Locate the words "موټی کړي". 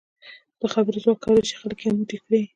1.99-2.41